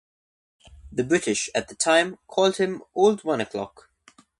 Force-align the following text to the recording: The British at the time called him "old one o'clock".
The 0.91 1.03
British 1.03 1.47
at 1.53 1.67
the 1.67 1.75
time 1.75 2.17
called 2.25 2.57
him 2.57 2.81
"old 2.95 3.23
one 3.23 3.39
o'clock". 3.39 3.91